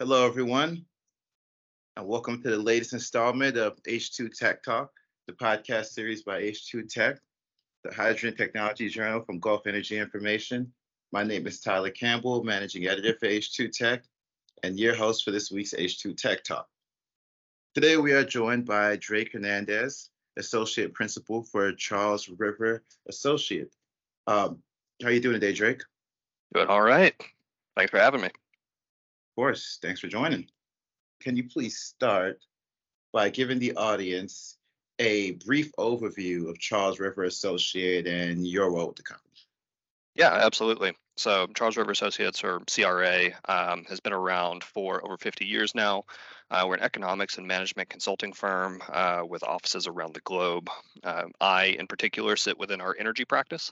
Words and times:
Hello, 0.00 0.24
everyone, 0.24 0.86
and 1.96 2.06
welcome 2.06 2.40
to 2.40 2.50
the 2.50 2.56
latest 2.56 2.92
installment 2.92 3.56
of 3.56 3.82
H2 3.82 4.32
Tech 4.32 4.62
Talk, 4.62 4.92
the 5.26 5.32
podcast 5.32 5.86
series 5.86 6.22
by 6.22 6.40
H2 6.40 6.88
Tech, 6.88 7.16
the 7.82 7.92
Hydrogen 7.92 8.36
Technology 8.36 8.88
Journal 8.88 9.22
from 9.22 9.40
Gulf 9.40 9.66
Energy 9.66 9.98
Information. 9.98 10.72
My 11.10 11.24
name 11.24 11.48
is 11.48 11.58
Tyler 11.58 11.90
Campbell, 11.90 12.44
Managing 12.44 12.86
Editor 12.86 13.18
for 13.18 13.26
H2 13.26 13.72
Tech, 13.72 14.04
and 14.62 14.78
your 14.78 14.94
host 14.94 15.24
for 15.24 15.32
this 15.32 15.50
week's 15.50 15.74
H2 15.74 16.16
Tech 16.16 16.44
Talk. 16.44 16.68
Today, 17.74 17.96
we 17.96 18.12
are 18.12 18.22
joined 18.22 18.66
by 18.66 18.94
Drake 18.94 19.32
Hernandez, 19.32 20.10
Associate 20.36 20.94
Principal 20.94 21.42
for 21.42 21.72
Charles 21.72 22.28
River 22.28 22.84
Associate. 23.08 23.74
Um, 24.28 24.62
how 25.02 25.08
are 25.08 25.10
you 25.10 25.18
doing 25.18 25.40
today, 25.40 25.54
Drake? 25.54 25.82
Doing 26.54 26.68
all 26.68 26.82
right. 26.82 27.16
Thanks 27.76 27.90
for 27.90 27.98
having 27.98 28.20
me 28.20 28.28
course. 29.38 29.78
Thanks 29.80 30.00
for 30.00 30.08
joining. 30.08 30.48
Can 31.20 31.36
you 31.36 31.48
please 31.48 31.78
start 31.78 32.44
by 33.12 33.30
giving 33.30 33.60
the 33.60 33.76
audience 33.76 34.56
a 34.98 35.32
brief 35.46 35.70
overview 35.78 36.48
of 36.48 36.58
Charles 36.58 36.98
River 36.98 37.22
Associate 37.22 38.04
and 38.04 38.44
your 38.44 38.72
role 38.72 38.88
with 38.88 38.96
the 38.96 39.04
company? 39.04 39.30
Yeah, 40.16 40.32
absolutely. 40.32 40.96
So 41.16 41.46
Charles 41.54 41.76
River 41.76 41.92
Associates, 41.92 42.42
or 42.42 42.60
CRA, 42.68 43.26
um, 43.44 43.84
has 43.88 44.00
been 44.00 44.12
around 44.12 44.64
for 44.64 45.04
over 45.04 45.16
50 45.16 45.46
years 45.46 45.72
now. 45.72 46.02
Uh, 46.50 46.64
we're 46.66 46.74
an 46.74 46.82
economics 46.82 47.38
and 47.38 47.46
management 47.46 47.88
consulting 47.88 48.32
firm 48.32 48.82
uh, 48.88 49.22
with 49.24 49.44
offices 49.44 49.86
around 49.86 50.14
the 50.14 50.20
globe. 50.22 50.68
Uh, 51.04 51.26
I, 51.40 51.66
in 51.78 51.86
particular, 51.86 52.34
sit 52.34 52.58
within 52.58 52.80
our 52.80 52.96
energy 52.98 53.24
practice, 53.24 53.70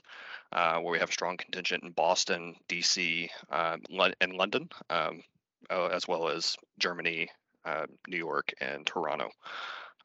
uh, 0.53 0.79
where 0.79 0.93
we 0.93 0.99
have 0.99 1.09
a 1.09 1.13
strong 1.13 1.35
contingent 1.35 1.83
in 1.83 1.91
Boston, 1.91 2.55
DC, 2.69 3.27
um, 3.51 3.81
and 4.21 4.33
London. 4.33 4.69
Um, 4.89 5.23
uh, 5.69 5.87
as 5.87 6.07
well 6.07 6.29
as 6.29 6.55
Germany, 6.79 7.29
uh, 7.65 7.85
New 8.07 8.17
York, 8.17 8.53
and 8.61 8.85
Toronto. 8.85 9.29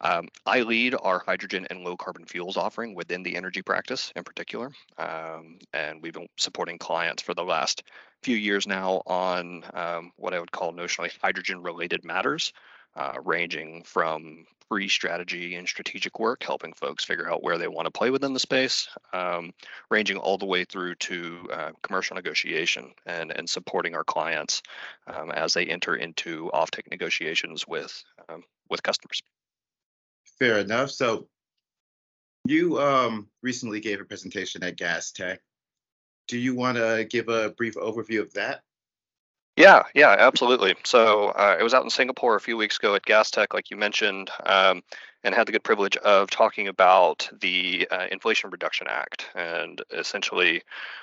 Um, 0.02 0.29
I 0.45 0.63
lead 0.63 0.96
our 1.01 1.23
hydrogen 1.24 1.66
and 1.71 1.85
low 1.85 1.96
carbon 1.96 2.27
fuels 2.27 2.57
offering 2.57 2.95
within 2.95 3.23
the 3.23 3.37
energy 3.37 3.63
practice 3.63 4.13
in 4.16 4.24
particular. 4.24 4.73
Um, 4.99 5.59
and 5.73 6.02
we've 6.02 6.13
been 6.13 6.27
supporting 6.37 6.79
clients 6.79 7.23
for 7.23 7.35
the 7.35 7.45
last 7.45 7.85
few 8.23 8.37
years 8.37 8.66
now 8.66 9.02
on 9.07 9.63
um, 9.74 10.10
what 10.16 10.35
I 10.35 10.40
would 10.40 10.51
call 10.51 10.73
notionally 10.73 11.13
hydrogen 11.23 11.63
related 11.63 12.05
matters, 12.05 12.52
uh, 12.96 13.15
ranging 13.24 13.82
from 13.85 14.46
pre-strategy 14.68 15.57
and 15.57 15.68
strategic 15.68 16.18
work, 16.18 16.43
helping 16.43 16.73
folks 16.73 17.04
figure 17.04 17.30
out 17.30 17.43
where 17.43 17.59
they 17.59 17.68
want 17.68 17.84
to 17.84 17.90
play 17.90 18.10
within 18.10 18.32
the 18.32 18.40
space, 18.40 18.88
um, 19.12 19.52
ranging 19.90 20.16
all 20.16 20.38
the 20.38 20.46
way 20.46 20.65
through 20.65 20.95
to 20.95 21.46
uh, 21.52 21.71
commercial 21.82 22.15
negotiation 22.15 22.93
and, 23.04 23.30
and 23.32 23.49
supporting 23.49 23.95
our 23.95 24.04
clients 24.04 24.62
um, 25.07 25.30
as 25.30 25.52
they 25.52 25.66
enter 25.66 25.95
into 25.95 26.51
offtake 26.54 26.90
negotiations 26.90 27.68
with 27.68 28.02
um, 28.29 28.43
with 28.71 28.82
customers. 28.82 29.21
Fair 30.38 30.59
enough. 30.59 30.90
So 30.90 31.29
you 32.46 32.80
um, 32.80 33.29
recently 33.43 33.80
gave 33.80 34.01
a 34.01 34.04
presentation 34.04 34.65
at 34.65 34.77
Gastech. 34.77 35.38
Do 36.29 36.38
you 36.38 36.54
want 36.54 36.79
to 36.79 37.06
give 37.10 37.29
a 37.29 37.51
brief 37.51 37.74
overview 37.74 38.21
of 38.21 38.32
that? 38.34 38.62
Yeah, 39.57 39.83
yeah, 39.95 40.17
absolutely. 40.19 40.75
So 40.85 41.29
uh, 41.29 41.57
I 41.61 41.63
was 41.63 41.75
out 41.75 41.85
in 41.85 41.91
Singapore 41.91 42.37
a 42.37 42.41
few 42.41 42.57
weeks 42.57 42.79
ago 42.79 42.95
at 42.95 43.03
Gastech, 43.05 43.53
like 43.53 43.71
you 43.71 43.77
mentioned, 43.77 44.31
um, 44.47 44.83
and 45.25 45.35
had 45.35 45.47
the 45.47 45.53
good 45.53 45.63
privilege 45.63 45.95
of 45.99 46.31
talking 46.31 46.69
about 46.69 47.29
the 47.39 47.87
uh, 47.91 48.07
Inflation 48.11 48.49
Reduction 48.49 48.87
Act 48.89 49.29
and 49.35 49.83
essentially 49.93 50.63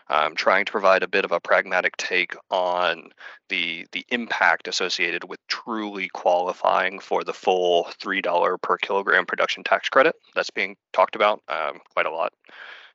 um, 0.09 0.33
trying 0.35 0.65
to 0.65 0.71
provide 0.71 1.03
a 1.03 1.07
bit 1.07 1.25
of 1.25 1.31
a 1.31 1.39
pragmatic 1.39 1.95
take 1.97 2.35
on 2.49 3.09
the 3.49 3.85
the 3.91 4.03
impact 4.09 4.67
associated 4.67 5.23
with 5.29 5.39
truly 5.47 6.09
qualifying 6.09 6.99
for 6.99 7.23
the 7.23 7.33
full 7.33 7.83
three 8.01 8.21
dollar 8.21 8.57
per 8.57 8.77
kilogram 8.77 9.27
production 9.27 9.63
tax 9.63 9.89
credit 9.89 10.15
that's 10.33 10.49
being 10.49 10.75
talked 10.91 11.15
about 11.15 11.41
um, 11.49 11.79
quite 11.93 12.07
a 12.07 12.11
lot 12.11 12.33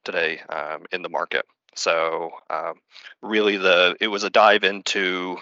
today 0.04 0.40
um, 0.48 0.84
in 0.92 1.02
the 1.02 1.08
market. 1.08 1.46
So 1.76 2.30
um, 2.50 2.74
really, 3.22 3.56
the 3.56 3.96
it 4.00 4.08
was 4.08 4.24
a 4.24 4.30
dive 4.30 4.64
into 4.64 5.38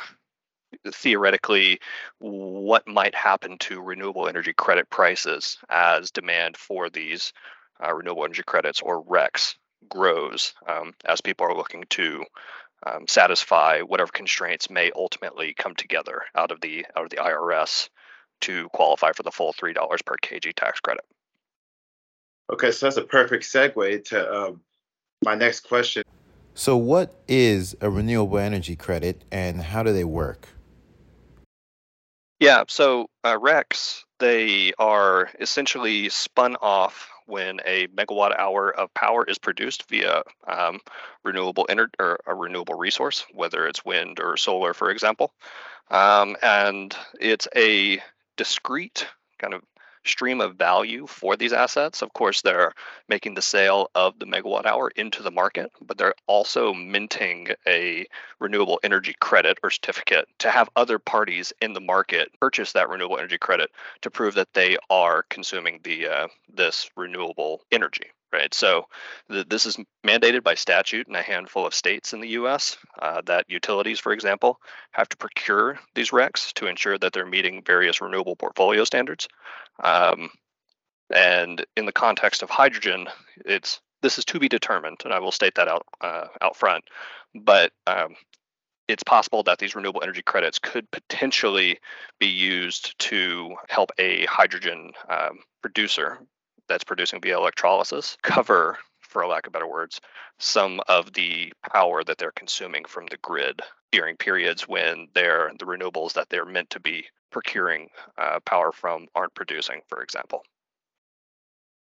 theoretically 0.93 1.81
what 2.19 2.87
might 2.89 3.15
happen 3.15 3.59
to 3.59 3.81
renewable 3.81 4.29
energy 4.29 4.53
credit 4.55 4.89
prices 4.91 5.59
as 5.69 6.11
demand 6.11 6.57
for 6.57 6.89
these 6.89 7.33
uh, 7.85 7.93
renewable 7.93 8.25
energy 8.25 8.43
credits 8.47 8.81
or 8.81 9.05
RECs 9.05 9.57
grows 9.89 10.55
um, 10.67 10.95
as 11.05 11.21
people 11.21 11.47
are 11.47 11.57
looking 11.57 11.85
to 11.91 12.25
um, 12.87 13.07
satisfy 13.07 13.81
whatever 13.81 14.11
constraints 14.11 14.71
may 14.71 14.91
ultimately 14.97 15.55
come 15.55 15.75
together 15.75 16.23
out 16.35 16.51
of 16.51 16.61
the 16.61 16.85
out 16.97 17.05
of 17.05 17.11
the 17.11 17.17
IRS 17.17 17.89
to 18.43 18.69
qualify 18.71 19.13
for 19.13 19.23
the 19.23 19.31
full 19.31 19.53
three 19.53 19.73
dollars 19.73 20.03
per 20.03 20.17
kg 20.23 20.53
tax 20.55 20.81
credit. 20.81 21.05
Okay, 22.53 22.73
so 22.73 22.87
that's 22.87 22.97
a 22.97 23.03
perfect 23.03 23.45
segue 23.45 24.05
to 24.07 24.35
um, 24.35 24.61
my 25.25 25.35
next 25.35 25.61
question. 25.61 26.03
So, 26.55 26.77
what 26.77 27.23
is 27.29 27.75
a 27.81 27.89
renewable 27.89 28.39
energy 28.39 28.77
credit 28.77 29.23
and 29.33 29.63
how 29.63 29.83
do 29.83 29.93
they 29.93 30.05
work? 30.05 30.49
Yeah, 32.41 32.65
so 32.69 33.09
uh, 33.25 33.39
RECs, 33.39 34.03
they 34.19 34.73
are 34.79 35.31
essentially 35.41 36.09
spun 36.09 36.57
off 36.57 37.09
when 37.27 37.61
a 37.65 37.87
megawatt 37.89 38.37
hour 38.37 38.71
of 38.77 38.93
power 38.95 39.25
is 39.25 39.39
produced 39.39 39.89
via 39.89 40.23
um, 40.49 40.81
renewable 41.23 41.67
ener- 41.71 41.95
or 41.99 42.19
a 42.27 42.35
renewable 42.35 42.75
resource, 42.75 43.25
whether 43.33 43.67
it's 43.67 43.85
wind 43.85 44.19
or 44.21 44.37
solar, 44.37 44.75
for 44.75 44.91
example. 44.91 45.33
Um, 45.91 46.37
and 46.43 46.95
it's 47.21 47.47
a 47.55 48.03
discrete 48.37 49.07
kind 49.39 49.55
of 49.55 49.63
stream 50.05 50.41
of 50.41 50.57
value 50.57 51.07
for 51.07 51.37
these 51.37 51.53
assets. 51.53 52.03
Of 52.03 52.13
course, 52.13 52.43
they're 52.43 52.73
making 53.09 53.35
the 53.35 53.43
sale 53.43 53.91
of 53.95 54.19
the 54.19 54.27
megawatt 54.27 54.67
hour 54.67 54.91
into 54.97 55.23
the 55.23 55.31
market, 55.31 55.71
but 55.81 55.99
they're 55.99 56.15
also 56.27 56.75
minting 56.75 57.49
a 57.67 58.07
renewable 58.39 58.81
energy 58.83 59.15
credit 59.21 59.59
or 59.63 59.71
certificate 59.71 60.27
to 60.39 60.51
have 60.51 60.69
other 60.77 60.99
parties 60.99 61.53
in 61.61 61.73
the 61.73 61.81
market 61.81 62.31
purchase 62.41 62.73
that 62.73 62.89
renewable 62.89 63.19
energy 63.19 63.39
credit 63.39 63.71
to 64.01 64.11
prove 64.11 64.35
that 64.35 64.53
they 64.55 64.77
are 64.91 65.25
consuming 65.31 65.81
the 65.83 66.09
uh, 66.09 66.29
this 66.53 66.91
renewable 66.97 67.63
energy 67.71 68.11
right? 68.33 68.53
So 68.55 68.87
the, 69.29 69.45
this 69.45 69.67
is 69.67 69.77
mandated 70.07 70.43
by 70.43 70.55
statute 70.55 71.09
in 71.09 71.15
a 71.15 71.23
handful 71.23 71.67
of 71.67 71.75
states 71.75 72.13
in 72.13 72.21
the 72.21 72.29
U.S. 72.31 72.77
Uh, 73.01 73.23
that 73.27 73.47
utilities, 73.49 74.01
for 74.01 74.13
example, 74.13 74.59
have 74.93 75.09
to 75.11 75.17
procure 75.17 75.79
these 75.95 76.11
RECs 76.11 76.53
to 76.55 76.67
ensure 76.67 76.99
that 76.99 77.13
they're 77.13 77.27
meeting 77.27 77.63
various 77.65 78.01
renewable 78.01 78.37
portfolio 78.37 78.85
standards. 78.85 79.29
Um, 79.83 80.31
and 81.15 81.65
in 81.77 81.87
the 81.87 81.93
context 81.93 82.43
of 82.43 82.51
hydrogen, 82.51 83.07
it's 83.45 83.81
this 84.01 84.19
is 84.19 84.25
to 84.27 84.39
be 84.41 84.49
determined, 84.49 85.03
and 85.05 85.15
I 85.15 85.21
will 85.21 85.31
state 85.31 85.55
that 85.57 85.69
out 85.69 85.87
uh, 86.01 86.27
out 86.41 86.57
front. 86.57 86.85
But 87.35 87.73
um, 87.87 88.15
it's 88.89 89.05
possible 89.05 89.43
that 89.45 89.59
these 89.59 89.75
renewable 89.75 90.03
energy 90.03 90.23
credits 90.23 90.59
could 90.59 90.91
potentially 90.91 91.79
be 92.19 92.27
used 92.27 92.99
to 92.99 93.55
help 93.69 93.91
a 93.99 94.25
hydrogen 94.27 94.93
um, 95.09 95.39
producer 95.61 96.19
that's 96.73 96.85
producing 96.85 97.21
via 97.21 97.37
electrolysis 97.37 98.17
cover 98.23 98.79
for 99.01 99.23
a 99.23 99.29
lack 99.29 99.47
of 99.47 99.53
better 99.53 99.67
words, 99.67 100.01
some 100.39 100.81
of 100.89 101.13
the 101.13 101.53
power 101.71 102.03
that 102.03 102.17
they're 102.17 102.33
consuming 102.33 102.85
from 102.87 103.07
the 103.07 103.19
grid 103.19 103.61
during 103.91 104.17
periods 104.17 104.67
when 104.67 105.07
they're 105.13 105.53
the 105.59 105.67
renewables 105.67 106.15
that 106.15 106.31
they're 106.31 106.47
meant 106.47 106.71
to 106.71 106.81
be 106.81 107.05
procuring 107.31 107.91
uh, 108.17 108.41
power 108.47 108.73
from 108.73 109.07
aren't 109.15 109.35
producing, 109.35 109.83
for 109.87 110.03
example. 110.03 110.43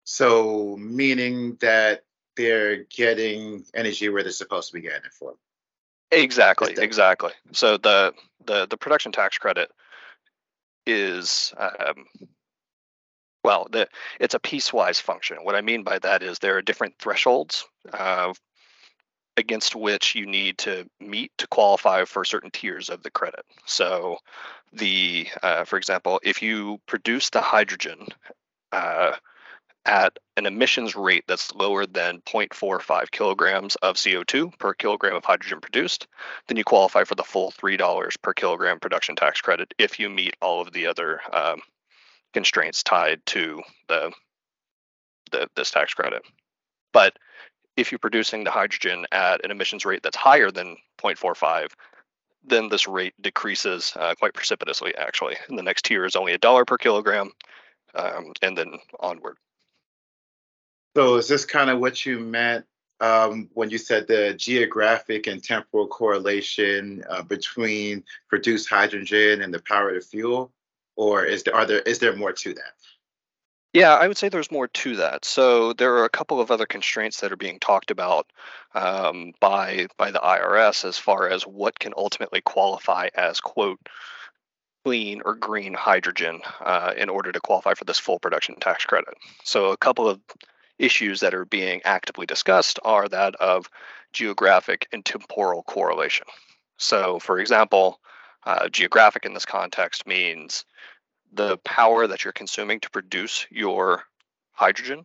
So, 0.05 0.77
meaning 0.79 1.59
that 1.61 2.05
they're 2.37 2.85
getting 2.85 3.67
energy 3.75 4.09
where 4.09 4.23
they're 4.23 4.33
supposed 4.33 4.69
to 4.69 4.75
be 4.75 4.81
getting 4.81 5.05
it 5.05 5.13
from. 5.13 5.35
Exactly, 6.11 6.75
exactly. 6.79 7.33
So 7.53 7.77
the 7.77 8.15
the 8.47 8.67
the 8.67 8.79
production 8.79 9.13
tax 9.13 9.37
credit 9.37 9.71
is 10.87 11.53
um, 11.59 12.07
well, 13.45 13.67
the, 13.71 13.89
it's 14.19 14.35
a 14.35 14.41
piecewise 14.41 15.01
function. 15.01 15.39
What 15.43 15.55
I 15.55 15.61
mean 15.61 15.83
by 15.83 15.99
that 16.01 16.23
is 16.23 16.39
there 16.39 16.57
are 16.57 16.63
different 16.63 16.99
thresholds 16.99 17.67
uh, 17.93 18.33
against 19.37 19.75
which 19.75 20.15
you 20.15 20.27
need 20.27 20.59
to 20.59 20.89
meet 21.01 21.33
to 21.39 21.47
qualify 21.47 22.05
for 22.05 22.25
certain 22.25 22.51
tiers 22.51 22.91
of 22.91 23.03
the 23.03 23.11
credit. 23.11 23.45
So, 23.67 24.19
the 24.73 25.27
uh, 25.43 25.65
for 25.65 25.77
example, 25.77 26.21
if 26.23 26.43
you 26.43 26.79
produce 26.87 27.31
the 27.31 27.41
hydrogen 27.41 28.07
uh, 28.73 29.13
at 29.87 30.19
an 30.37 30.47
emissions 30.47 30.95
rate 30.95 31.25
that's 31.27 31.55
lower 31.55 31.87
than 31.87 32.21
0.45 32.21 33.11
kilograms 33.11 33.77
of 33.77 33.97
CO2 33.97 34.57
per 34.59 34.75
kilogram 34.75 35.17
of 35.17 35.25
hydrogen 35.25 35.61
produced, 35.61 36.07
then 36.47 36.57
you 36.57 36.65
qualify 36.65 37.05
for 37.05 37.15
the 37.15 37.25
full 37.25 37.51
$3 37.53 38.23
per 38.23 38.35
kilogram 38.35 38.79
production 38.79 39.17
tax 39.17 39.41
credit 39.41 39.73
if 39.79 39.99
you 39.99 40.11
meet 40.11 40.37
all 40.43 40.61
of 40.61 40.73
the 40.73 40.87
other 40.87 41.21
um, 41.33 41.61
constraints 42.33 42.83
tied 42.83 43.25
to 43.27 43.63
the, 43.89 44.13
the 45.33 45.49
this 45.57 45.71
tax 45.71 45.95
credit. 45.95 46.23
But 46.93 47.17
if 47.77 47.93
you're 47.93 47.99
producing 47.99 48.45
the 48.45 48.51
hydrogen 48.51 49.07
at 49.13 49.45
an 49.45 49.51
emissions 49.51 49.85
rate 49.85 50.03
that's 50.03 50.17
higher 50.17 50.51
than 50.51 50.77
0.45, 50.99 51.69
then 52.45 52.69
this 52.69 52.89
rate 52.89 53.15
decreases 53.21 53.93
uh, 53.97 54.15
quite 54.19 54.35
precipitously. 54.35 54.95
Actually, 54.97 55.37
and 55.49 55.59
the 55.59 55.63
next 55.63 55.85
tier 55.85 56.05
is 56.05 56.17
only 56.17 56.33
a 56.33 56.39
dollar 56.39 56.65
per 56.65 56.79
kilogram, 56.79 57.33
um, 57.95 58.33
and 58.43 58.57
then 58.57 58.79
onward. 58.99 59.37
So 60.97 61.17
is 61.17 61.29
this 61.29 61.45
kind 61.45 61.71
of 61.71 61.79
what 61.79 62.05
you 62.05 62.19
meant 62.19 62.67
um, 63.01 63.49
when 63.55 63.71
you 63.71 63.79
said 63.79 64.07
the 64.07 64.35
geographic 64.35 65.27
and 65.27 65.43
temporal 65.43 65.87
correlation 65.87 67.03
uh, 67.09 67.23
between 67.23 68.05
produced 68.29 68.69
hydrogen 68.69 69.43
and 69.43 69.55
the 69.55 69.63
power 69.63 69.95
the 69.95 70.01
fuel, 70.01 70.53
or 71.01 71.25
is 71.25 71.45
there 71.45 71.55
are 71.55 71.65
there 71.65 71.81
is 71.81 71.99
there 71.99 72.15
more 72.15 72.33
to 72.33 72.53
that? 72.53 72.75
Yeah, 73.73 73.95
I 73.95 74.07
would 74.07 74.19
say 74.19 74.29
there's 74.29 74.51
more 74.51 74.69
to 74.69 74.97
that. 74.97 75.25
So 75.25 75.73
there 75.73 75.95
are 75.95 76.05
a 76.05 76.11
couple 76.11 76.41
of 76.41 76.51
other 76.51 76.67
constraints 76.67 77.21
that 77.21 77.33
are 77.33 77.37
being 77.37 77.59
talked 77.59 77.91
about 77.91 78.31
um, 78.75 79.33
by 79.41 79.87
by 79.97 80.11
the 80.11 80.19
IRS 80.19 80.85
as 80.85 80.99
far 80.99 81.29
as 81.31 81.47
what 81.47 81.79
can 81.79 81.95
ultimately 81.97 82.43
qualify 82.43 83.09
as 83.15 83.41
quote 83.41 83.81
clean 84.85 85.23
or 85.25 85.37
green 85.37 85.73
hydrogen 85.73 86.43
uh, 86.61 86.93
in 86.97 87.09
order 87.09 87.33
to 87.33 87.41
qualify 87.41 87.73
for 87.73 87.85
this 87.85 87.99
full 87.99 88.19
production 88.19 88.57
tax 88.61 88.85
credit. 88.85 89.15
So 89.43 89.71
a 89.71 89.79
couple 89.79 90.07
of 90.07 90.21
issues 90.79 91.21
that 91.21 91.35
are 91.35 91.47
being 91.47 91.81
actively 91.87 92.27
discussed 92.27 92.79
are 92.85 93.09
that 93.09 93.37
of 93.37 93.71
geographic 94.13 94.87
and 94.93 95.03
temporal 95.05 95.63
correlation. 95.63 96.27
So, 96.79 97.19
for 97.19 97.39
example, 97.39 98.01
uh, 98.45 98.69
geographic 98.69 99.25
in 99.25 99.35
this 99.35 99.45
context 99.45 100.07
means 100.07 100.65
the 101.33 101.59
power 101.59 102.07
that 102.07 102.25
you're 102.25 102.33
consuming 102.33 102.81
to 102.81 102.91
produce 102.91 103.47
your 103.51 104.05
hydrogen 104.53 105.05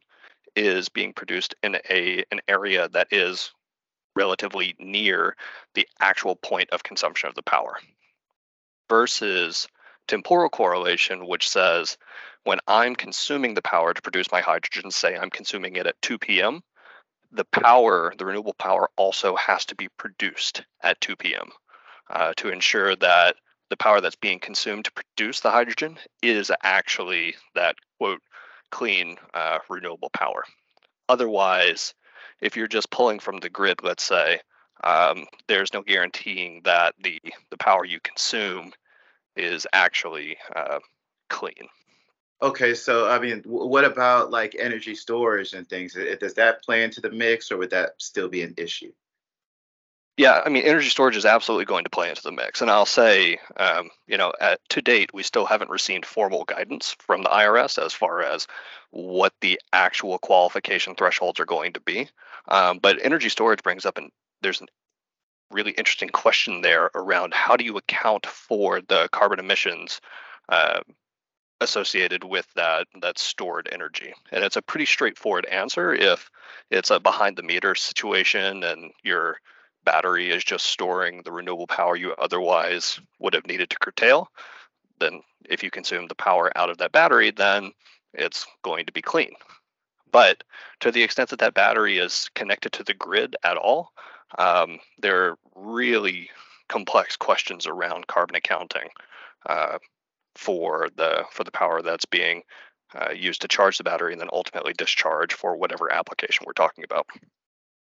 is 0.56 0.90
being 0.90 1.14
produced 1.14 1.54
in 1.64 1.78
a 1.90 2.24
an 2.32 2.40
area 2.48 2.88
that 2.90 3.08
is 3.12 3.52
relatively 4.16 4.76
near 4.80 5.36
the 5.74 5.88
actual 6.00 6.36
point 6.36 6.70
of 6.70 6.84
consumption 6.84 7.28
of 7.28 7.36
the 7.36 7.44
power 7.44 7.76
versus 8.90 9.68
temporal 10.08 10.50
correlation 10.50 11.28
which 11.28 11.50
says 11.50 11.98
when 12.46 12.60
I'm 12.68 12.96
consuming 12.96 13.56
the 13.56 13.62
power 13.64 13.94
to 13.94 14.02
produce 14.02 14.32
my 14.32 14.40
hydrogen, 14.40 14.92
say 14.92 15.18
I'm 15.18 15.32
consuming 15.32 15.76
it 15.76 15.88
at 15.88 16.02
2 16.04 16.20
p.m., 16.20 16.62
the 17.32 17.46
power, 17.46 18.14
the 18.18 18.26
renewable 18.26 18.54
power, 18.54 18.90
also 18.96 19.36
has 19.36 19.66
to 19.66 19.76
be 19.76 19.90
produced 19.98 20.64
at 20.82 21.02
2 21.02 21.16
p.m. 21.16 21.50
Uh, 22.08 22.34
to 22.38 22.50
ensure 22.50 22.96
that 22.96 23.36
the 23.70 23.78
power 23.78 24.00
that's 24.00 24.16
being 24.16 24.40
consumed 24.40 24.86
to 24.86 24.92
produce 24.92 25.40
the 25.40 25.50
hydrogen 25.50 25.98
is 26.22 26.52
actually 26.62 27.36
that 27.56 27.76
quote 27.98 28.22
clean 28.70 29.18
uh, 29.34 29.58
renewable 29.70 30.12
power. 30.12 30.44
Otherwise, 31.10 31.94
if 32.42 32.56
you're 32.56 32.68
just 32.68 32.92
pulling 32.92 33.20
from 33.20 33.40
the 33.40 33.50
grid, 33.50 33.80
let's 33.84 34.04
say, 34.04 34.40
um, 34.84 35.26
there's 35.48 35.74
no 35.74 35.82
guaranteeing 35.82 36.62
that 36.64 36.94
the 37.02 37.20
the 37.50 37.58
power 37.58 37.86
you 37.86 38.00
consume 38.02 38.72
is 39.36 39.66
actually 39.74 40.38
uh, 40.56 40.80
clean. 41.30 41.68
Okay, 42.42 42.76
so 42.76 43.10
I 43.10 43.20
mean, 43.20 43.42
what 43.46 43.86
about 43.86 44.30
like 44.30 44.56
energy 44.60 44.94
storage 44.94 45.54
and 45.54 45.68
things? 45.68 45.98
Does 46.20 46.34
that 46.36 46.64
play 46.64 46.84
into 46.84 47.02
the 47.02 47.10
mix, 47.10 47.52
or 47.52 47.58
would 47.58 47.72
that 47.72 47.94
still 47.98 48.28
be 48.28 48.42
an 48.42 48.54
issue? 48.58 48.92
Yeah, 50.18 50.42
I 50.46 50.48
mean, 50.48 50.64
energy 50.64 50.88
storage 50.88 51.18
is 51.18 51.26
absolutely 51.26 51.66
going 51.66 51.84
to 51.84 51.90
play 51.90 52.08
into 52.08 52.22
the 52.22 52.32
mix, 52.32 52.62
and 52.62 52.72
I'll 52.72 52.86
say, 52.86 53.38
um, 53.58 53.90
you 54.08 54.18
know, 54.18 54.32
at, 54.40 54.62
to 54.70 54.82
date, 54.82 55.14
we 55.14 55.24
still 55.24 55.46
haven't 55.46 55.70
received 55.70 56.06
formal 56.06 56.46
guidance 56.46 56.96
from 57.00 57.22
the 57.22 57.30
IRS 57.30 57.84
as 57.84 57.92
far 57.92 58.24
as 58.24 58.48
what 58.92 59.34
the 59.42 59.60
actual 59.74 60.18
qualification 60.18 60.96
thresholds 60.96 61.42
are 61.42 61.46
going 61.46 61.74
to 61.74 61.82
be. 61.82 62.08
Um, 62.48 62.80
but 62.82 63.04
energy 63.04 63.28
storage 63.28 63.62
brings 63.62 63.86
up, 63.86 63.98
and 63.98 64.10
there's 64.42 64.62
a 64.62 64.68
really 65.52 65.72
interesting 65.72 66.10
question 66.10 66.62
there 66.62 66.90
around 66.96 67.34
how 67.34 67.58
do 67.58 67.66
you 67.66 67.76
account 67.76 68.26
for 68.26 68.80
the 68.88 69.10
carbon 69.12 69.40
emissions 69.40 70.00
uh, 70.48 70.80
associated 71.60 72.24
with 72.24 72.48
that 72.56 72.88
that 73.02 73.18
stored 73.18 73.70
energy 73.72 74.14
and 74.32 74.44
it's 74.44 74.58
a 74.58 74.62
pretty 74.62 74.86
straightforward 74.86 75.46
answer 75.46 75.94
if 75.94 76.30
it's 76.70 76.92
a 76.92 77.00
behind 77.00 77.38
the 77.38 77.44
meter 77.44 77.74
situation 77.76 78.64
and 78.64 78.92
your 79.04 79.38
battery 79.86 80.32
is 80.32 80.44
just 80.44 80.66
storing 80.66 81.22
the 81.24 81.32
renewable 81.32 81.68
power 81.68 81.96
you 81.96 82.14
otherwise 82.18 83.00
would 83.20 83.34
have 83.34 83.48
needed 83.48 83.70
to 83.70 83.80
curtail 83.80 84.30
then 85.00 85.22
if 85.50 85.64
you 85.64 85.70
consume 85.70 86.08
the 86.08 86.16
power 86.16 86.52
out 86.58 86.70
of 86.70 86.78
that 86.78 86.92
battery 86.92 87.32
then 87.32 87.72
it's 88.14 88.46
going 88.64 88.86
to 88.86 88.94
be 88.94 89.02
clean 89.02 89.32
but 90.12 90.44
to 90.80 90.92
the 90.92 91.04
extent 91.04 91.30
that 91.30 91.40
that 91.40 91.54
battery 91.54 91.98
is 91.98 92.30
connected 92.36 92.72
to 92.72 92.84
the 92.84 92.94
grid 92.94 93.36
at 93.44 93.58
all 93.58 93.92
um, 94.38 94.80
there 95.00 95.24
are 95.24 95.38
really 95.56 96.30
complex 96.68 97.16
questions 97.16 97.68
around 97.68 98.08
carbon 98.08 98.36
accounting 98.36 98.90
uh, 99.48 99.78
for 100.36 100.90
the 100.96 101.24
for 101.32 101.44
the 101.44 101.52
power 101.52 101.82
that's 101.82 102.06
being 102.06 102.42
uh, 102.94 103.12
used 103.12 103.42
to 103.42 103.48
charge 103.48 103.78
the 103.78 103.84
battery 103.84 104.12
and 104.12 104.22
then 104.22 104.30
ultimately 104.32 104.74
discharge 104.74 105.34
for 105.34 105.56
whatever 105.56 105.92
application 105.92 106.44
we're 106.46 106.54
talking 106.54 106.84
about. 106.84 107.08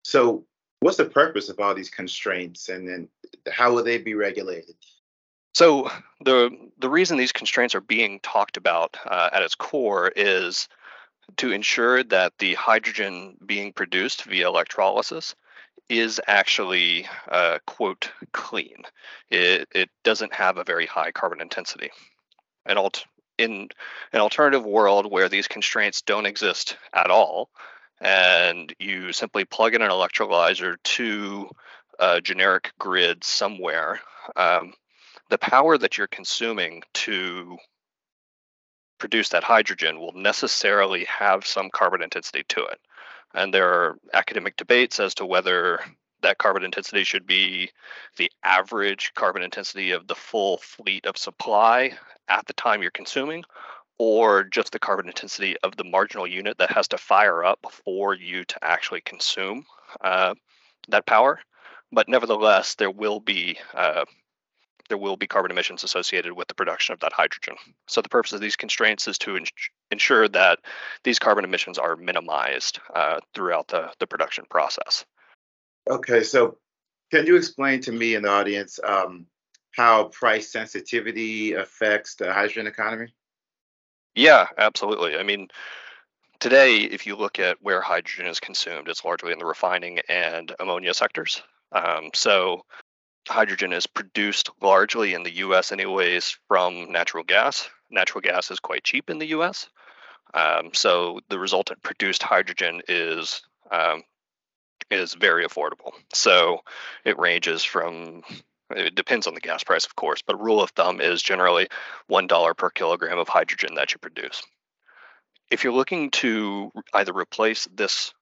So, 0.04 0.46
what's 0.86 0.98
the 0.98 1.06
purpose 1.06 1.50
of 1.50 1.60
all 1.60 1.74
these 1.74 1.90
constraints, 1.90 2.70
and 2.70 2.88
then 2.88 3.10
how 3.52 3.74
will 3.74 3.84
they 3.84 3.98
be 3.98 4.14
regulated? 4.14 4.76
So, 5.56 5.90
the 6.24 6.52
the 6.78 6.90
reason 6.90 7.18
these 7.18 7.32
constraints 7.32 7.74
are 7.74 7.82
being 7.82 8.20
talked 8.20 8.56
about 8.56 8.96
uh, 9.04 9.30
at 9.34 9.42
its 9.42 9.56
core 9.56 10.12
is 10.16 10.70
to 11.38 11.52
ensure 11.52 12.04
that 12.04 12.34
the 12.38 12.54
hydrogen 12.54 13.36
being 13.44 13.74
produced 13.74 14.26
via 14.26 14.48
electrolysis 14.48 15.34
is 15.90 16.22
actually 16.28 17.08
uh, 17.32 17.58
quote 17.66 18.12
clean. 18.32 18.84
It, 19.32 19.68
it 19.74 19.90
doesn't 20.04 20.34
have 20.36 20.58
a 20.58 20.64
very 20.64 20.86
high 20.86 21.12
carbon 21.12 21.42
intensity 21.42 21.90
an 22.68 22.78
alt 22.78 23.06
in 23.38 23.70
an 24.14 24.20
alternative 24.20 24.66
world 24.66 25.12
where 25.12 25.30
these 25.30 25.48
constraints 25.48 26.02
don't 26.02 26.26
exist 26.26 26.78
at 26.94 27.10
all, 27.10 27.50
and 28.06 28.72
you 28.80 29.12
simply 29.12 29.46
plug 29.46 29.74
in 29.74 29.82
an 29.82 29.90
electrolyzer 29.90 30.76
to 30.84 31.50
a 32.00 32.22
generic 32.22 32.72
grid 32.78 33.24
somewhere, 33.24 34.00
um, 34.36 34.74
the 35.32 35.40
power 35.40 35.76
that 35.76 35.98
you're 35.98 36.06
consuming 36.06 36.84
to 36.94 37.58
produce 39.00 39.30
that 39.30 39.44
hydrogen 39.44 40.00
will 40.00 40.14
necessarily 40.14 41.04
have 41.06 41.48
some 41.48 41.72
carbon 41.72 42.04
intensity 42.04 42.44
to 42.48 42.64
it. 42.66 42.80
And 43.34 43.52
there 43.52 43.68
are 43.68 43.98
academic 44.14 44.56
debates 44.56 45.00
as 45.00 45.16
to 45.16 45.26
whether 45.26 45.80
that 46.22 46.38
carbon 46.38 46.64
intensity 46.64 47.04
should 47.04 47.26
be 47.26 47.72
the 48.18 48.32
average 48.44 49.14
carbon 49.16 49.42
intensity 49.42 49.92
of 49.92 50.06
the 50.06 50.16
full 50.16 50.58
fleet 50.58 51.08
of 51.08 51.18
supply 51.18 51.92
at 52.30 52.46
the 52.46 52.54
time 52.54 52.84
you're 52.84 52.92
consuming, 52.92 53.44
or 53.98 54.44
just 54.44 54.72
the 54.72 54.80
carbon 54.80 55.08
intensity 55.08 55.56
of 55.64 55.76
the 55.78 55.84
marginal 55.84 56.28
unit 56.28 56.58
that 56.58 56.72
has 56.72 56.88
to 56.90 56.98
fire 56.98 57.44
up 57.44 57.66
for 57.86 58.14
you 58.14 58.44
to 58.46 58.64
actually 58.64 59.02
consume 59.02 59.66
uh, 60.02 60.34
that 60.90 61.06
power. 61.06 61.40
But 61.92 62.10
nevertheless, 62.10 62.76
there 62.76 62.92
will 62.92 63.20
be 63.20 63.58
uh, 63.74 64.06
there 64.90 64.98
will 64.98 65.18
be 65.18 65.28
carbon 65.28 65.52
emissions 65.52 65.84
associated 65.84 66.34
with 66.34 66.48
the 66.48 66.54
production 66.54 66.94
of 66.94 67.00
that 67.00 67.14
hydrogen. 67.14 67.56
So 67.88 68.02
the 68.02 68.10
purpose 68.10 68.34
of 68.34 68.42
these 68.42 68.56
constraints 68.56 69.08
is 69.08 69.18
to 69.20 69.40
ensure 69.92 70.28
that 70.30 70.60
these 71.04 71.20
carbon 71.20 71.44
emissions 71.44 71.78
are 71.78 71.96
minimized 71.96 72.80
uh, 72.94 73.20
throughout 73.34 73.68
the, 73.68 73.92
the 74.00 74.08
production 74.08 74.46
process. 74.50 75.06
Okay, 75.90 76.24
so 76.24 76.58
can 77.12 77.26
you 77.26 77.36
explain 77.36 77.82
to 77.82 77.92
me 77.92 78.16
and 78.16 78.26
the 78.26 78.30
audience 78.30 78.80
um, 78.84 79.26
how 79.72 80.06
price 80.06 80.52
sensitivity 80.52 81.54
affects 81.54 82.16
the 82.16 82.32
hydrogen 82.32 82.68
economy? 82.68 83.14
Yeah, 84.16 84.48
absolutely. 84.58 85.18
I 85.18 85.24
mean, 85.24 85.48
today, 86.40 86.78
if 86.80 87.06
you 87.08 87.16
look 87.16 87.40
at 87.40 87.58
where 87.62 87.82
hydrogen 87.82 88.28
is 88.28 88.40
consumed, 88.40 88.88
it's 88.90 89.06
largely 89.06 89.34
in 89.34 89.40
the 89.40 89.46
refining 89.46 90.00
and 90.10 90.54
ammonia 90.60 90.94
sectors. 90.94 91.42
Um, 91.72 92.12
so, 92.14 92.66
hydrogen 93.30 93.74
is 93.74 93.88
produced 93.88 94.50
largely 94.62 95.14
in 95.16 95.24
the 95.24 95.36
US, 95.38 95.72
anyways, 95.72 96.38
from 96.48 96.92
natural 96.92 97.24
gas. 97.24 97.70
Natural 97.92 98.22
gas 98.22 98.52
is 98.52 98.60
quite 98.60 98.84
cheap 98.86 99.10
in 99.10 99.20
the 99.20 99.28
US. 99.28 99.70
Um, 100.34 100.72
so, 100.74 101.20
the 101.30 101.40
resultant 101.40 101.84
produced 101.84 102.24
hydrogen 102.24 102.82
is 102.88 103.42
um, 103.72 104.04
is 104.92 105.14
very 105.16 105.46
affordable. 105.46 105.92
So 106.14 106.60
it 107.06 107.18
ranges 107.20 107.64
from 107.64 108.24
it 108.72 108.96
depends 108.96 109.28
on 109.28 109.34
the 109.34 109.42
gas 109.42 109.64
price, 109.64 109.86
of 109.86 109.96
course, 109.96 110.22
but 110.26 110.42
rule 110.42 110.62
of 110.62 110.72
thumb 110.72 111.02
is 111.02 111.22
generally 111.22 111.68
$1 112.10 112.58
per 112.58 112.70
kilogram 112.70 113.18
of 113.18 113.28
hydrogen 113.28 113.76
that 113.76 113.92
you 113.92 114.00
produce. 114.00 114.42
If 115.52 115.64
you're 115.64 115.74
looking 115.74 116.12
to 116.12 116.72
either 116.94 117.14
replace 117.14 117.68
this, 117.74 118.14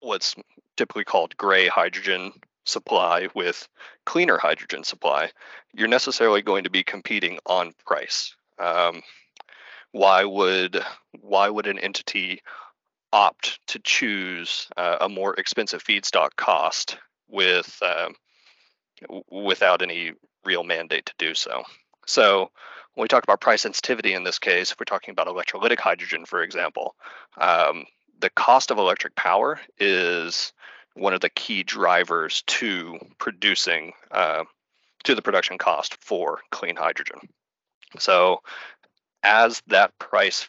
what's 0.00 0.34
typically 0.76 1.04
called 1.04 1.36
gray 1.36 1.66
hydrogen 1.66 2.32
supply 2.64 3.28
with 3.34 3.66
cleaner 4.04 4.38
hydrogen 4.38 4.84
supply, 4.84 5.30
you're 5.72 5.88
necessarily 5.88 6.42
going 6.42 6.64
to 6.64 6.70
be 6.70 6.82
competing 6.82 7.38
on 7.46 7.72
price. 7.86 8.34
Um, 8.58 9.02
why 9.92 10.24
would 10.24 10.82
why 11.20 11.48
would 11.48 11.66
an 11.66 11.78
entity 11.78 12.42
opt 13.12 13.60
to 13.68 13.78
choose 13.78 14.68
uh, 14.76 14.98
a 15.02 15.08
more 15.08 15.34
expensive 15.34 15.84
feedstock 15.84 16.30
cost 16.36 16.98
with 17.28 17.80
um, 17.82 18.14
without 19.30 19.82
any 19.82 20.12
real 20.44 20.64
mandate 20.64 21.06
to 21.06 21.14
do 21.18 21.34
so. 21.34 21.62
So 22.06 22.50
when 22.94 23.02
we 23.02 23.08
talk 23.08 23.24
about 23.24 23.40
price 23.40 23.62
sensitivity 23.62 24.14
in 24.14 24.24
this 24.24 24.38
case, 24.38 24.72
if 24.72 24.78
we're 24.78 24.84
talking 24.84 25.12
about 25.12 25.26
electrolytic 25.26 25.78
hydrogen, 25.78 26.24
for 26.26 26.42
example, 26.42 26.94
um, 27.38 27.84
the 28.20 28.30
cost 28.30 28.70
of 28.70 28.78
electric 28.78 29.14
power 29.16 29.60
is 29.78 30.52
one 30.94 31.12
of 31.12 31.20
the 31.20 31.30
key 31.30 31.62
drivers 31.62 32.42
to 32.46 32.98
producing 33.18 33.92
uh, 34.10 34.44
to 35.02 35.14
the 35.14 35.22
production 35.22 35.58
cost 35.58 35.96
for 36.00 36.40
clean 36.50 36.76
hydrogen. 36.76 37.18
So 37.98 38.42
as 39.22 39.62
that 39.68 39.98
price 39.98 40.46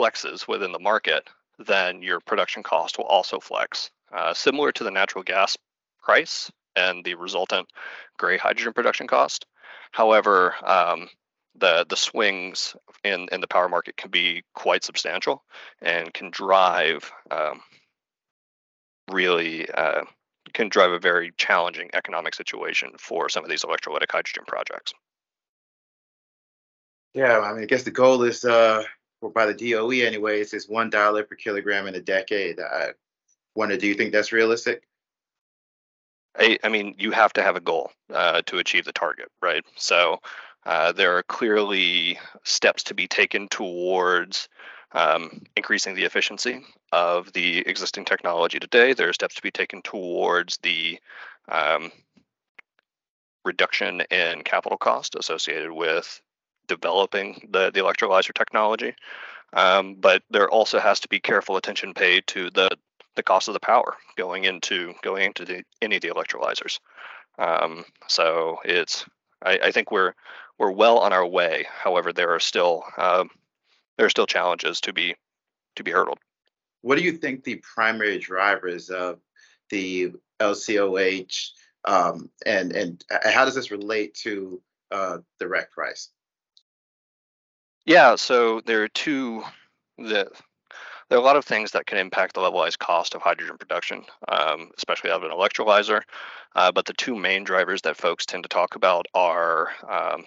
flexes 0.00 0.46
within 0.46 0.72
the 0.72 0.78
market, 0.78 1.28
then 1.58 2.02
your 2.02 2.20
production 2.20 2.62
cost 2.62 2.98
will 2.98 3.06
also 3.06 3.40
flex. 3.40 3.90
Uh, 4.12 4.32
similar 4.32 4.70
to 4.72 4.84
the 4.84 4.90
natural 4.90 5.24
gas 5.24 5.56
price 6.00 6.50
and 6.78 7.04
the 7.04 7.14
resultant 7.14 7.68
gray 8.18 8.38
hydrogen 8.38 8.72
production 8.72 9.06
cost. 9.06 9.46
However, 9.92 10.54
um, 10.64 11.08
the 11.54 11.84
the 11.88 11.96
swings 11.96 12.76
in 13.04 13.28
in 13.32 13.40
the 13.40 13.48
power 13.48 13.68
market 13.68 13.96
can 13.96 14.10
be 14.10 14.42
quite 14.54 14.84
substantial 14.84 15.42
and 15.82 16.12
can 16.14 16.30
drive 16.30 17.10
um, 17.30 17.60
really 19.10 19.68
uh, 19.70 20.02
can 20.52 20.68
drive 20.68 20.92
a 20.92 20.98
very 20.98 21.32
challenging 21.36 21.90
economic 21.94 22.34
situation 22.34 22.90
for 22.98 23.28
some 23.28 23.44
of 23.44 23.50
these 23.50 23.62
electrolytic 23.62 24.10
hydrogen 24.10 24.44
projects. 24.46 24.92
Yeah, 27.14 27.40
I 27.40 27.52
mean, 27.52 27.62
I 27.62 27.66
guess 27.66 27.82
the 27.82 27.90
goal 27.90 28.22
is, 28.22 28.44
uh, 28.44 28.84
or 29.20 29.30
by 29.30 29.46
the 29.46 29.72
DOE 29.72 29.90
anyways, 29.90 30.54
is 30.54 30.68
one 30.68 30.90
dollar 30.90 31.24
per 31.24 31.34
kilogram 31.34 31.86
in 31.86 31.94
a 31.94 32.00
decade. 32.00 32.60
I 32.60 32.92
wonder, 33.54 33.76
do 33.76 33.86
you 33.86 33.94
think 33.94 34.12
that's 34.12 34.32
realistic? 34.32 34.87
I, 36.38 36.58
I 36.62 36.68
mean, 36.68 36.94
you 36.98 37.10
have 37.10 37.32
to 37.34 37.42
have 37.42 37.56
a 37.56 37.60
goal 37.60 37.90
uh, 38.12 38.42
to 38.46 38.58
achieve 38.58 38.84
the 38.84 38.92
target, 38.92 39.28
right? 39.42 39.64
So 39.76 40.20
uh, 40.64 40.92
there 40.92 41.16
are 41.16 41.22
clearly 41.24 42.18
steps 42.44 42.84
to 42.84 42.94
be 42.94 43.08
taken 43.08 43.48
towards 43.48 44.48
um, 44.92 45.42
increasing 45.56 45.94
the 45.94 46.04
efficiency 46.04 46.64
of 46.92 47.32
the 47.32 47.58
existing 47.66 48.04
technology 48.04 48.58
today. 48.58 48.92
There 48.92 49.08
are 49.08 49.12
steps 49.12 49.34
to 49.34 49.42
be 49.42 49.50
taken 49.50 49.82
towards 49.82 50.58
the 50.58 50.98
um, 51.48 51.90
reduction 53.44 54.02
in 54.10 54.42
capital 54.42 54.78
cost 54.78 55.14
associated 55.14 55.72
with 55.72 56.20
developing 56.68 57.48
the, 57.50 57.70
the 57.70 57.80
electrolyzer 57.80 58.34
technology. 58.34 58.94
Um, 59.54 59.94
but 59.94 60.22
there 60.30 60.50
also 60.50 60.78
has 60.78 61.00
to 61.00 61.08
be 61.08 61.20
careful 61.20 61.56
attention 61.56 61.94
paid 61.94 62.26
to 62.28 62.50
the 62.50 62.68
the 63.18 63.22
cost 63.24 63.48
of 63.48 63.54
the 63.54 63.60
power 63.60 63.96
going 64.16 64.44
into 64.44 64.94
going 65.02 65.24
into 65.24 65.44
the, 65.44 65.64
any 65.82 65.96
of 65.96 66.02
the 66.02 66.08
electrolyzers. 66.08 66.78
Um, 67.36 67.84
so 68.06 68.58
it's 68.64 69.04
I, 69.44 69.58
I, 69.64 69.70
think 69.72 69.90
we're 69.90 70.14
we're 70.56 70.70
well 70.70 70.98
on 70.98 71.12
our 71.12 71.26
way. 71.26 71.66
However, 71.68 72.12
there 72.12 72.32
are 72.34 72.40
still 72.40 72.84
um, 72.96 73.28
there 73.96 74.06
are 74.06 74.10
still 74.10 74.26
challenges 74.26 74.80
to 74.82 74.92
be 74.92 75.16
to 75.76 75.82
be 75.82 75.90
hurdled. 75.90 76.18
What 76.82 76.96
do 76.96 77.04
you 77.04 77.12
think 77.12 77.42
the 77.42 77.60
primary 77.74 78.18
drivers 78.18 78.88
of 78.88 79.18
the 79.70 80.12
LCOH 80.40 81.50
um, 81.84 82.30
and 82.46 82.72
and 82.72 83.04
how 83.24 83.44
does 83.44 83.56
this 83.56 83.72
relate 83.72 84.14
to 84.22 84.62
uh, 84.92 85.18
the 85.40 85.48
REC 85.48 85.72
price? 85.72 86.10
Yeah, 87.84 88.14
so 88.14 88.60
there 88.64 88.84
are 88.84 88.88
two 88.88 89.42
the 89.98 90.30
there 91.08 91.18
are 91.18 91.22
a 91.22 91.24
lot 91.24 91.36
of 91.36 91.44
things 91.44 91.72
that 91.72 91.86
can 91.86 91.98
impact 91.98 92.34
the 92.34 92.40
levelized 92.40 92.78
cost 92.78 93.14
of 93.14 93.22
hydrogen 93.22 93.56
production, 93.58 94.04
um, 94.28 94.70
especially 94.76 95.10
out 95.10 95.22
of 95.22 95.30
an 95.30 95.36
electrolyzer. 95.36 96.02
Uh, 96.54 96.70
but 96.72 96.86
the 96.86 96.92
two 96.92 97.14
main 97.14 97.44
drivers 97.44 97.82
that 97.82 97.96
folks 97.96 98.26
tend 98.26 98.42
to 98.42 98.48
talk 98.48 98.74
about 98.74 99.06
are 99.14 99.70
um, 99.88 100.24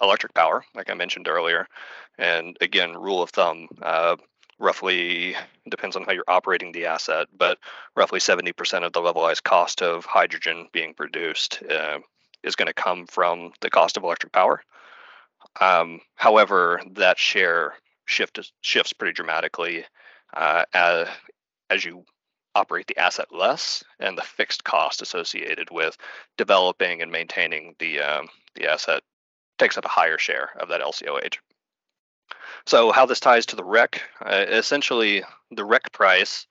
electric 0.00 0.34
power, 0.34 0.64
like 0.74 0.90
I 0.90 0.94
mentioned 0.94 1.28
earlier, 1.28 1.68
and 2.18 2.56
again, 2.60 2.96
rule 2.96 3.22
of 3.22 3.30
thumb. 3.30 3.68
Uh, 3.80 4.16
roughly 4.58 5.36
depends 5.68 5.96
on 5.96 6.04
how 6.04 6.12
you're 6.12 6.24
operating 6.28 6.72
the 6.72 6.86
asset, 6.86 7.28
but 7.36 7.58
roughly 7.94 8.18
70% 8.18 8.84
of 8.84 8.92
the 8.92 9.00
levelized 9.00 9.42
cost 9.42 9.82
of 9.82 10.06
hydrogen 10.06 10.66
being 10.72 10.94
produced 10.94 11.62
uh, 11.70 11.98
is 12.42 12.56
going 12.56 12.66
to 12.66 12.72
come 12.72 13.06
from 13.06 13.52
the 13.60 13.68
cost 13.68 13.98
of 13.98 14.02
electric 14.02 14.32
power. 14.32 14.62
Um, 15.60 16.00
however, 16.14 16.80
that 16.92 17.18
share 17.18 17.74
shift 18.06 18.38
shifts 18.62 18.92
pretty 18.92 19.12
dramatically 19.12 19.84
uh, 20.36 20.64
as, 20.72 21.08
as 21.70 21.84
you 21.84 22.04
operate 22.54 22.86
the 22.86 22.98
asset 22.98 23.26
less 23.32 23.82
and 24.00 24.16
the 24.16 24.22
fixed 24.22 24.64
cost 24.64 25.02
associated 25.02 25.68
with 25.70 25.96
developing 26.38 27.02
and 27.02 27.12
maintaining 27.12 27.74
the 27.78 28.00
um, 28.00 28.28
the 28.54 28.66
asset 28.66 29.02
takes 29.58 29.76
up 29.76 29.84
a 29.84 29.88
higher 29.88 30.18
share 30.18 30.50
of 30.58 30.68
that 30.68 30.80
LCOH. 30.80 31.36
So 32.66 32.92
how 32.92 33.06
this 33.06 33.20
ties 33.20 33.46
to 33.46 33.56
the 33.56 33.64
REC, 33.64 34.00
uh, 34.24 34.46
essentially 34.48 35.22
the 35.50 35.64
REC 35.64 35.92
price 35.92 36.46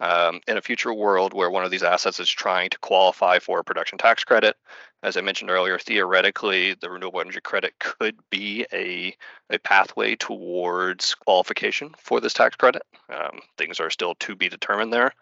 um, 0.00 0.40
in 0.48 0.56
a 0.56 0.62
future 0.62 0.92
world 0.92 1.34
where 1.34 1.50
one 1.50 1.64
of 1.64 1.70
these 1.70 1.82
assets 1.82 2.20
is 2.20 2.30
trying 2.30 2.70
to 2.70 2.78
qualify 2.78 3.38
for 3.38 3.58
a 3.58 3.64
production 3.64 3.98
tax 3.98 4.24
credit. 4.24 4.56
As 5.02 5.16
I 5.16 5.20
mentioned 5.20 5.50
earlier, 5.50 5.78
theoretically, 5.78 6.74
the 6.74 6.90
renewable 6.90 7.20
energy 7.20 7.40
credit 7.40 7.74
could 7.78 8.16
be 8.30 8.66
a, 8.72 9.14
a 9.50 9.58
pathway 9.58 10.16
towards 10.16 11.14
qualification 11.14 11.94
for 11.98 12.20
this 12.20 12.32
tax 12.32 12.56
credit. 12.56 12.82
Um, 13.10 13.40
things 13.58 13.80
are 13.80 13.90
still 13.90 14.14
to 14.20 14.34
be 14.34 14.48
determined 14.48 14.92
there. 14.92 15.12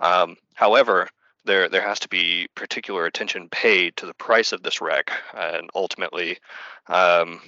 Um, 0.00 0.36
however, 0.54 1.08
there 1.44 1.68
there 1.68 1.82
has 1.82 2.00
to 2.00 2.08
be 2.08 2.48
particular 2.54 3.06
attention 3.06 3.48
paid 3.48 3.96
to 3.96 4.06
the 4.06 4.14
price 4.14 4.52
of 4.52 4.62
this 4.62 4.80
REC, 4.80 5.10
and 5.34 5.70
ultimately, 5.74 6.38
um, 6.88 7.40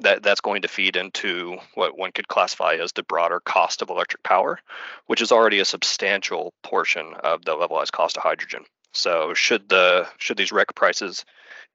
that 0.00 0.22
that's 0.22 0.40
going 0.40 0.62
to 0.62 0.68
feed 0.68 0.96
into 0.96 1.58
what 1.74 1.98
one 1.98 2.12
could 2.12 2.28
classify 2.28 2.74
as 2.74 2.92
the 2.92 3.02
broader 3.02 3.40
cost 3.40 3.82
of 3.82 3.90
electric 3.90 4.22
power, 4.22 4.58
which 5.06 5.22
is 5.22 5.32
already 5.32 5.60
a 5.60 5.64
substantial 5.64 6.52
portion 6.62 7.14
of 7.22 7.44
the 7.44 7.52
levelized 7.52 7.92
cost 7.92 8.16
of 8.16 8.22
hydrogen. 8.22 8.64
So 8.92 9.34
should 9.34 9.68
the 9.68 10.08
should 10.18 10.36
these 10.36 10.52
REC 10.52 10.74
prices 10.74 11.24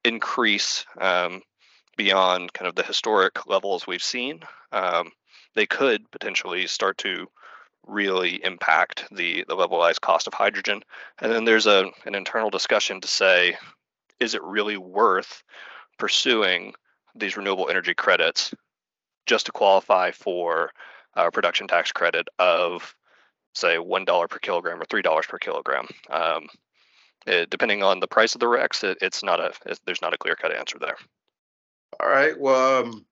increase 0.04 0.84
um, 1.00 1.42
beyond 1.96 2.52
kind 2.52 2.68
of 2.68 2.74
the 2.74 2.82
historic 2.82 3.46
levels 3.46 3.86
we've 3.86 4.02
seen, 4.02 4.40
um, 4.72 5.10
they 5.54 5.66
could 5.66 6.10
potentially 6.10 6.66
start 6.66 6.98
to 6.98 7.26
really 7.86 8.44
impact 8.44 9.06
the 9.12 9.44
the 9.48 9.56
levelized 9.56 10.00
cost 10.00 10.26
of 10.26 10.34
hydrogen. 10.34 10.82
And 11.20 11.32
then 11.32 11.44
there's 11.44 11.66
a 11.66 11.90
an 12.04 12.14
internal 12.14 12.50
discussion 12.50 13.00
to 13.00 13.08
say, 13.08 13.56
is 14.20 14.34
it 14.34 14.42
really 14.42 14.76
worth 14.76 15.42
pursuing 15.98 16.74
these 17.18 17.36
renewable 17.36 17.68
energy 17.68 17.94
credits 17.94 18.54
just 19.26 19.46
to 19.46 19.52
qualify 19.52 20.10
for 20.10 20.70
a 21.14 21.30
production 21.30 21.66
tax 21.66 21.92
credit 21.92 22.28
of 22.38 22.94
say 23.54 23.78
one 23.78 24.04
dollar 24.04 24.28
per 24.28 24.38
kilogram 24.38 24.80
or 24.80 24.84
three 24.84 25.02
dollars 25.02 25.26
per 25.26 25.38
kilogram. 25.38 25.86
Um, 26.10 26.48
it, 27.26 27.50
depending 27.50 27.82
on 27.82 28.00
the 28.00 28.06
price 28.06 28.34
of 28.34 28.40
the 28.40 28.46
RECs, 28.46 28.84
it, 28.84 28.98
it's 29.00 29.22
not 29.22 29.40
a 29.40 29.52
it, 29.66 29.80
there's 29.84 30.02
not 30.02 30.14
a 30.14 30.18
clear 30.18 30.36
cut 30.36 30.54
answer 30.54 30.78
there. 30.78 30.96
All 32.00 32.08
right. 32.08 32.38
Well, 32.38 32.84
um, 32.84 33.06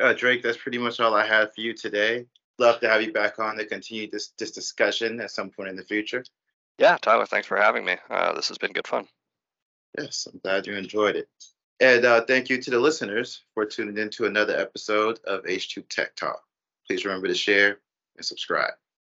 uh, 0.00 0.12
Drake, 0.12 0.42
that's 0.42 0.56
pretty 0.56 0.78
much 0.78 1.00
all 1.00 1.14
I 1.14 1.26
have 1.26 1.54
for 1.54 1.60
you 1.60 1.74
today. 1.74 2.26
Love 2.58 2.80
to 2.80 2.88
have 2.88 3.02
you 3.02 3.12
back 3.12 3.38
on 3.38 3.56
to 3.56 3.66
continue 3.66 4.08
this 4.10 4.32
this 4.38 4.52
discussion 4.52 5.20
at 5.20 5.30
some 5.30 5.50
point 5.50 5.68
in 5.68 5.76
the 5.76 5.84
future. 5.84 6.24
Yeah, 6.78 6.96
Tyler, 7.00 7.26
thanks 7.26 7.48
for 7.48 7.56
having 7.56 7.84
me. 7.84 7.96
Uh, 8.08 8.34
this 8.34 8.48
has 8.48 8.58
been 8.58 8.72
good 8.72 8.86
fun. 8.86 9.06
Yes, 9.98 10.28
I'm 10.32 10.38
glad 10.44 10.66
you 10.66 10.74
enjoyed 10.74 11.16
it. 11.16 11.28
And 11.80 12.04
uh, 12.04 12.24
thank 12.24 12.48
you 12.48 12.60
to 12.60 12.70
the 12.70 12.78
listeners 12.78 13.42
for 13.54 13.64
tuning 13.64 13.98
in 13.98 14.10
to 14.10 14.26
another 14.26 14.56
episode 14.56 15.20
of 15.24 15.44
H2 15.44 15.88
Tech 15.88 16.16
Talk. 16.16 16.42
Please 16.86 17.04
remember 17.04 17.28
to 17.28 17.34
share 17.34 17.78
and 18.16 18.24
subscribe. 18.24 18.72